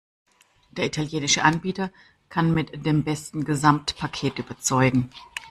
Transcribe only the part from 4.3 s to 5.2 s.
überzeugen.